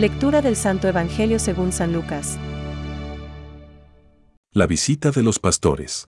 Lectura 0.00 0.40
del 0.40 0.56
Santo 0.56 0.88
Evangelio 0.88 1.38
según 1.38 1.72
San 1.72 1.92
Lucas. 1.92 2.38
La 4.50 4.66
visita 4.66 5.10
de 5.10 5.22
los 5.22 5.38
pastores. 5.38 6.08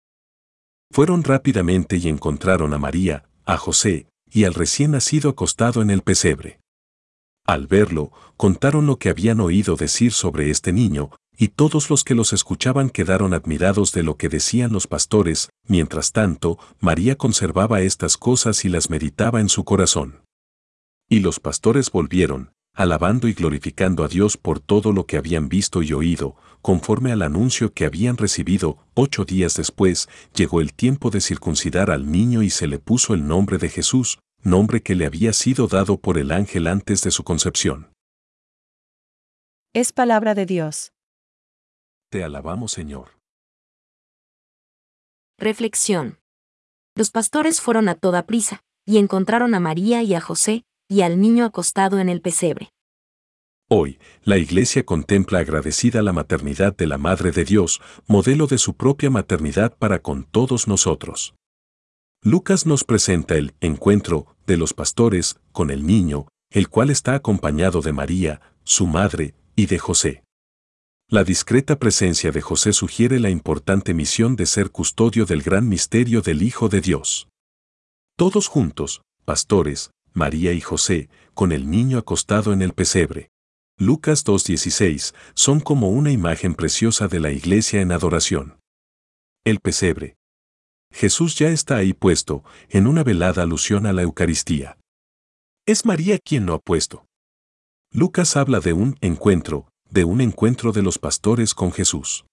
Fueron 0.91 1.23
rápidamente 1.23 1.99
y 1.99 2.09
encontraron 2.09 2.73
a 2.73 2.79
María, 2.79 3.29
a 3.45 3.59
José, 3.59 4.07
y 4.31 4.45
al 4.45 4.55
recién 4.55 4.93
nacido 4.93 5.29
acostado 5.29 5.83
en 5.83 5.91
el 5.91 6.01
pesebre. 6.01 6.61
Al 7.45 7.67
verlo, 7.67 8.11
contaron 8.39 8.87
lo 8.87 8.99
que 8.99 9.11
habían 9.11 9.39
oído 9.41 9.77
decir 9.77 10.13
sobre 10.13 10.49
este 10.49 10.73
niño, 10.73 11.11
y 11.37 11.49
todos 11.49 11.91
los 11.91 12.05
que 12.05 12.15
los 12.15 12.33
escuchaban 12.33 12.89
quedaron 12.89 13.35
admirados 13.35 13.93
de 13.93 14.03
lo 14.03 14.17
que 14.17 14.31
decían 14.31 14.73
los 14.73 14.87
pastores, 14.87 15.51
mientras 15.69 16.13
tanto, 16.13 16.59
María 16.81 17.17
conservaba 17.17 17.83
estas 17.83 18.17
cosas 18.17 18.65
y 18.65 18.71
las 18.71 18.89
meditaba 18.89 19.43
en 19.43 19.51
su 19.51 19.65
corazón. 19.65 20.23
Y 21.07 21.21
los 21.21 21.39
pastores 21.39 21.91
volvieron, 21.91 22.55
alabando 22.75 23.29
y 23.29 23.33
glorificando 23.33 24.05
a 24.05 24.09
Dios 24.09 24.37
por 24.37 24.61
todo 24.61 24.93
lo 24.93 25.07
que 25.07 25.17
habían 25.17 25.49
visto 25.49 25.83
y 25.83 25.93
oído, 25.93 26.37
conforme 26.61 27.13
al 27.13 27.23
anuncio 27.23 27.73
que 27.73 27.85
habían 27.85 28.17
recibido, 28.17 28.79
ocho 28.95 29.25
días 29.25 29.55
después, 29.55 30.09
llegó 30.35 30.61
el 30.61 30.75
tiempo 30.75 31.11
de 31.11 31.21
circuncidar 31.21 31.91
al 31.91 32.11
niño 32.11 32.43
y 32.43 32.51
se 32.51 32.67
le 32.67 32.79
puso 32.79 33.15
el 33.15 33.27
nombre 33.27 33.59
de 33.59 33.69
Jesús, 33.69 34.19
nombre 34.43 34.83
que 34.83 34.95
le 34.95 35.07
había 35.07 35.33
sido 35.33 35.69
dado 35.69 35.99
por 35.99 36.19
el 36.19 36.33
ángel 36.33 36.67
antes 36.67 37.03
de 37.03 37.11
su 37.13 37.23
concepción. 37.23 37.93
Es 39.73 39.93
palabra 39.93 40.35
de 40.35 40.47
Dios. 40.47 40.93
Te 42.11 42.25
alabamos 42.25 42.73
Señor. 42.73 43.19
Reflexión. 45.39 46.19
Los 46.97 47.11
pastores 47.11 47.61
fueron 47.61 47.89
a 47.89 47.95
toda 47.95 48.25
prisa, 48.25 48.63
y 48.87 48.99
encontraron 48.99 49.55
a 49.55 49.61
María 49.61 50.03
y 50.03 50.15
a 50.15 50.21
José, 50.21 50.65
y 50.89 51.03
al 51.03 51.21
niño 51.21 51.45
acostado 51.45 51.99
en 51.99 52.09
el 52.09 52.21
pesebre. 52.21 52.71
Hoy, 53.77 53.99
la 54.23 54.39
Iglesia 54.39 54.87
contempla 54.87 55.41
agradecida 55.41 56.01
la 56.01 56.13
maternidad 56.13 56.77
de 56.77 56.87
la 56.87 56.97
Madre 56.97 57.33
de 57.33 57.45
Dios, 57.45 57.81
modelo 58.07 58.47
de 58.47 58.57
su 58.57 58.77
propia 58.77 59.11
maternidad 59.11 59.77
para 59.77 59.99
con 59.99 60.23
todos 60.23 60.69
nosotros. 60.69 61.35
Lucas 62.23 62.67
nos 62.67 62.85
presenta 62.85 63.35
el 63.35 63.53
encuentro 63.61 64.29
de 64.47 64.59
los 64.59 64.75
pastores 64.75 65.41
con 65.51 65.73
el 65.73 65.85
niño, 65.89 66.29
el 66.51 66.69
cual 66.69 66.89
está 66.89 67.17
acompañado 67.17 67.81
de 67.81 67.93
María, 67.93 68.41
su 68.63 68.87
madre, 68.87 69.35
y 69.57 69.67
de 69.67 69.81
José. 69.81 70.23
La 71.09 71.25
discreta 71.25 71.77
presencia 71.81 72.31
de 72.31 72.43
José 72.43 72.73
sugiere 72.73 73.19
la 73.19 73.31
importante 73.31 73.93
misión 73.93 74.37
de 74.37 74.47
ser 74.47 74.71
custodio 74.71 75.27
del 75.27 75.43
gran 75.43 75.69
misterio 75.69 76.23
del 76.23 76.45
Hijo 76.45 76.69
de 76.69 76.81
Dios. 76.81 77.27
Todos 78.17 78.47
juntos, 78.47 79.03
pastores, 79.25 79.91
María 80.13 80.53
y 80.53 80.61
José, 80.61 81.09
con 81.35 81.51
el 81.51 81.69
niño 81.69 81.99
acostado 81.99 82.53
en 82.53 82.63
el 82.63 82.73
pesebre. 82.73 83.33
Lucas 83.77 84.25
2.16 84.25 85.15
son 85.35 85.59
como 85.59 85.89
una 85.89 86.13
imagen 86.13 86.55
preciosa 86.55 87.09
de 87.09 87.19
la 87.19 87.33
iglesia 87.33 87.81
en 87.81 87.91
adoración. 87.91 88.61
El 89.45 89.59
pesebre. 89.59 90.15
Jesús 90.93 91.35
ya 91.37 91.49
está 91.49 91.77
ahí 91.79 91.93
puesto, 91.93 92.45
en 92.69 92.87
una 92.87 93.03
velada 93.03 93.43
alusión 93.43 93.87
a 93.87 93.93
la 93.93 94.03
Eucaristía. 94.03 94.79
Es 95.67 95.85
María 95.85 96.21
quien 96.21 96.47
lo 96.47 96.55
ha 96.55 96.61
puesto. 96.61 97.07
Lucas 97.93 98.37
habla 98.37 98.61
de 98.61 98.75
un 98.75 98.97
encuentro, 99.01 99.69
de 99.91 100.05
un 100.05 100.21
encuentro 100.21 100.71
de 100.71 100.83
los 100.83 101.01
pastores 101.01 101.53
con 101.53 101.73
Jesús. 101.73 102.27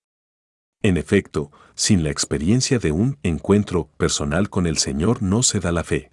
En 0.84 0.96
efecto, 0.96 1.52
sin 1.74 2.04
la 2.04 2.12
experiencia 2.12 2.78
de 2.78 2.92
un 2.92 3.18
encuentro 3.24 3.88
personal 3.98 4.52
con 4.52 4.68
el 4.68 4.78
Señor 4.78 5.24
no 5.24 5.42
se 5.42 5.60
da 5.60 5.72
la 5.72 5.84
fe. 5.84 6.12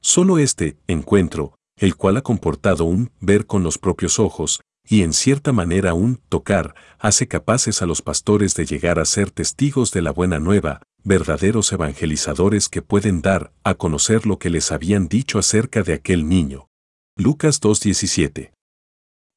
Solo 0.00 0.38
este 0.38 0.78
encuentro, 0.86 1.55
el 1.76 1.96
cual 1.96 2.16
ha 2.16 2.22
comportado 2.22 2.84
un 2.84 3.10
ver 3.20 3.46
con 3.46 3.62
los 3.62 3.78
propios 3.78 4.18
ojos, 4.18 4.60
y 4.88 5.02
en 5.02 5.12
cierta 5.12 5.52
manera 5.52 5.94
un 5.94 6.16
tocar, 6.28 6.74
hace 6.98 7.26
capaces 7.26 7.82
a 7.82 7.86
los 7.86 8.02
pastores 8.02 8.54
de 8.54 8.66
llegar 8.66 8.98
a 8.98 9.04
ser 9.04 9.30
testigos 9.30 9.90
de 9.92 10.02
la 10.02 10.12
buena 10.12 10.38
nueva, 10.38 10.82
verdaderos 11.02 11.72
evangelizadores 11.72 12.68
que 12.68 12.82
pueden 12.82 13.20
dar 13.20 13.52
a 13.64 13.74
conocer 13.74 14.26
lo 14.26 14.38
que 14.38 14.50
les 14.50 14.72
habían 14.72 15.08
dicho 15.08 15.38
acerca 15.38 15.82
de 15.82 15.94
aquel 15.94 16.28
niño. 16.28 16.68
Lucas 17.16 17.60
2.17. 17.60 18.52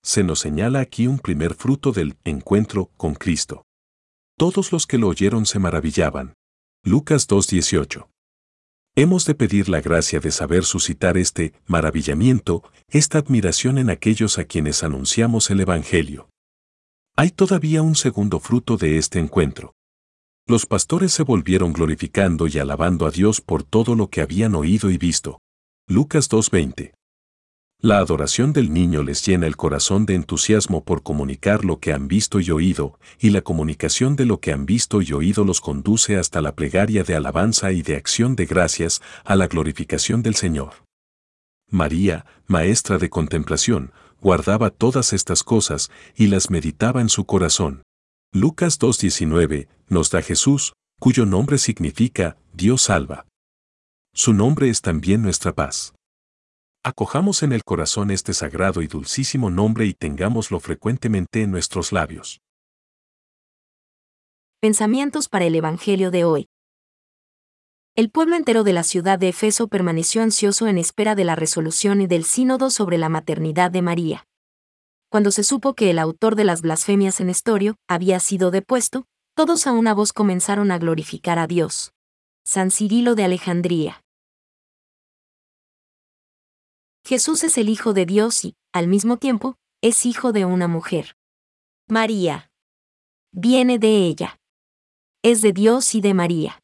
Se 0.04 0.24
nos 0.24 0.40
señala 0.40 0.80
aquí 0.80 1.08
un 1.08 1.20
primer 1.20 1.54
fruto 1.54 1.92
del 1.92 2.18
encuentro 2.24 2.92
con 2.98 3.16
Cristo. 3.16 3.64
Todos 4.38 4.72
los 4.72 4.88
que 4.88 4.98
lo 4.98 5.08
oyeron 5.08 5.46
se 5.46 5.60
maravillaban. 5.60 6.34
Lucas 6.84 7.28
2.18. 7.28 8.08
Hemos 9.02 9.24
de 9.24 9.34
pedir 9.34 9.70
la 9.70 9.80
gracia 9.80 10.20
de 10.20 10.30
saber 10.30 10.66
suscitar 10.66 11.18
este 11.18 11.54
maravillamiento, 11.68 12.64
esta 12.90 13.20
admiración 13.20 13.78
en 13.78 13.90
aquellos 13.90 14.38
a 14.38 14.44
quienes 14.44 14.84
anunciamos 14.84 15.50
el 15.52 15.62
Evangelio. 15.62 16.28
Hay 17.16 17.30
todavía 17.30 17.82
un 17.82 17.96
segundo 17.96 18.42
fruto 18.42 18.76
de 18.76 18.98
este 18.98 19.20
encuentro. 19.20 19.74
Los 20.46 20.66
pastores 20.66 21.14
se 21.14 21.24
volvieron 21.24 21.72
glorificando 21.72 22.48
y 22.48 22.60
alabando 22.60 23.06
a 23.06 23.12
Dios 23.12 23.40
por 23.40 23.64
todo 23.64 23.96
lo 23.96 24.10
que 24.10 24.20
habían 24.20 24.54
oído 24.54 24.92
y 24.92 24.98
visto. 24.98 25.40
Lucas 25.88 26.30
2.20 26.30 26.99
la 27.82 28.00
adoración 28.00 28.52
del 28.52 28.74
niño 28.74 29.04
les 29.04 29.26
llena 29.26 29.48
el 29.48 29.56
corazón 29.56 30.06
de 30.06 30.16
entusiasmo 30.16 30.84
por 30.84 31.02
comunicar 31.02 31.64
lo 31.64 31.80
que 31.80 31.94
han 31.94 32.10
visto 32.10 32.42
y 32.42 32.52
oído, 32.52 33.00
y 33.20 33.30
la 33.30 33.42
comunicación 33.42 34.18
de 34.18 34.26
lo 34.26 34.42
que 34.42 34.52
han 34.52 34.66
visto 34.66 35.02
y 35.02 35.14
oído 35.14 35.46
los 35.46 35.62
conduce 35.62 36.18
hasta 36.18 36.42
la 36.42 36.56
plegaria 36.56 37.06
de 37.06 37.16
alabanza 37.16 37.72
y 37.72 37.82
de 37.82 37.96
acción 37.96 38.36
de 38.36 38.46
gracias 38.46 39.02
a 39.24 39.38
la 39.38 39.48
glorificación 39.48 40.22
del 40.22 40.36
Señor. 40.36 40.74
María, 41.72 42.26
maestra 42.48 42.98
de 42.98 43.10
contemplación, 43.10 43.94
guardaba 44.20 44.72
todas 44.72 45.14
estas 45.14 45.44
cosas 45.44 45.90
y 46.18 46.28
las 46.28 46.50
meditaba 46.50 47.00
en 47.00 47.08
su 47.08 47.24
corazón. 47.26 47.84
Lucas 48.34 48.78
2.19 48.78 49.70
nos 49.88 50.10
da 50.10 50.22
Jesús, 50.22 50.74
cuyo 51.00 51.26
nombre 51.26 51.58
significa 51.58 52.36
Dios 52.54 52.82
salva. 52.82 53.26
Su 54.14 54.34
nombre 54.34 54.70
es 54.70 54.82
también 54.82 55.22
nuestra 55.22 55.54
paz. 55.54 55.94
Acojamos 56.84 57.44
en 57.44 57.52
el 57.52 57.66
corazón 57.66 58.10
este 58.10 58.34
sagrado 58.34 58.82
y 58.82 58.88
dulcísimo 58.88 59.50
nombre 59.50 59.86
y 59.86 59.94
tengámoslo 59.94 60.62
frecuentemente 60.62 61.42
en 61.42 61.52
nuestros 61.52 61.92
labios. 61.92 62.42
Pensamientos 64.62 65.28
para 65.28 65.44
el 65.46 65.56
Evangelio 65.56 66.10
de 66.10 66.24
hoy. 66.24 66.48
El 67.96 68.10
pueblo 68.10 68.38
entero 68.38 68.64
de 68.64 68.72
la 68.72 68.84
ciudad 68.84 69.20
de 69.20 69.28
Efeso 69.28 69.68
permaneció 69.68 70.22
ansioso 70.22 70.68
en 70.68 70.78
espera 70.78 71.16
de 71.16 71.26
la 71.26 71.36
resolución 71.36 72.00
y 72.00 72.08
del 72.08 72.24
sínodo 72.24 72.70
sobre 72.70 72.98
la 72.98 73.10
maternidad 73.10 73.72
de 73.72 73.82
María. 73.82 74.26
Cuando 75.10 75.32
se 75.32 75.44
supo 75.44 75.74
que 75.74 75.90
el 75.90 76.00
autor 76.00 76.36
de 76.36 76.46
las 76.46 76.62
blasfemias 76.62 77.20
en 77.20 77.30
Estorio 77.30 77.76
había 77.90 78.22
sido 78.22 78.52
depuesto, 78.52 79.06
todos 79.36 79.68
a 79.68 79.74
una 79.74 79.94
voz 79.94 80.14
comenzaron 80.14 80.72
a 80.72 80.78
glorificar 80.78 81.40
a 81.40 81.48
Dios. 81.48 81.92
San 82.46 82.72
Cirilo 82.72 83.16
de 83.16 83.26
Alejandría. 83.26 84.02
Jesús 87.06 87.44
es 87.44 87.58
el 87.58 87.70
Hijo 87.70 87.94
de 87.94 88.06
Dios 88.06 88.46
y, 88.46 88.56
al 88.72 88.88
mismo 88.88 89.18
tiempo, 89.18 89.56
es 89.82 90.06
hijo 90.06 90.32
de 90.32 90.46
una 90.46 90.68
mujer. 90.68 91.16
María. 91.88 92.52
Viene 93.32 93.80
de 93.80 94.06
ella. 94.06 94.40
Es 95.24 95.42
de 95.42 95.54
Dios 95.54 95.96
y 95.96 96.02
de 96.02 96.14
María. 96.14 96.62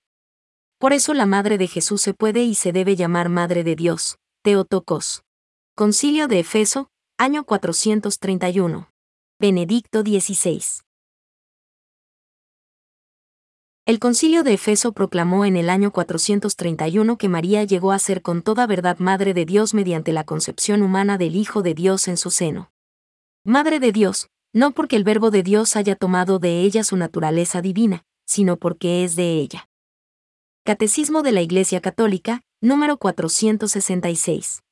Por 0.77 0.93
eso 0.93 1.13
la 1.13 1.25
Madre 1.25 1.57
de 1.57 1.67
Jesús 1.67 2.01
se 2.01 2.13
puede 2.13 2.43
y 2.43 2.55
se 2.55 2.71
debe 2.71 2.95
llamar 2.95 3.29
Madre 3.29 3.63
de 3.63 3.75
Dios, 3.75 4.17
Teotocos. 4.43 5.23
Concilio 5.75 6.27
de 6.27 6.39
Efeso, 6.39 6.89
año 7.17 7.45
431. 7.45 8.89
Benedicto 9.39 10.01
XVI. 10.01 10.61
El 13.85 13.99
concilio 13.99 14.41
de 14.41 14.53
Efeso 14.53 14.93
proclamó 14.93 15.45
en 15.45 15.55
el 15.55 15.69
año 15.69 15.91
431 15.91 17.19
que 17.19 17.29
María 17.29 17.63
llegó 17.65 17.91
a 17.91 17.99
ser 17.99 18.23
con 18.23 18.41
toda 18.41 18.65
verdad 18.65 18.97
Madre 18.97 19.35
de 19.35 19.45
Dios 19.45 19.75
mediante 19.75 20.11
la 20.11 20.23
concepción 20.23 20.81
humana 20.81 21.19
del 21.19 21.35
Hijo 21.35 21.61
de 21.61 21.75
Dios 21.75 22.07
en 22.07 22.17
su 22.17 22.31
seno. 22.31 22.71
Madre 23.43 23.79
de 23.79 23.91
Dios, 23.91 24.29
no 24.53 24.71
porque 24.71 24.95
el 24.95 25.03
Verbo 25.03 25.29
de 25.29 25.43
Dios 25.43 25.75
haya 25.75 25.95
tomado 25.95 26.39
de 26.39 26.61
ella 26.61 26.83
su 26.83 26.97
naturaleza 26.97 27.61
divina, 27.61 28.05
sino 28.25 28.57
porque 28.57 29.03
es 29.03 29.15
de 29.15 29.33
ella. 29.33 29.69
Catecismo 30.63 31.21
de 31.21 31.33
la 31.33 31.43
Iglesia 31.43 31.79
Católica, 31.79 32.41
número 32.61 32.97
466. 32.97 34.64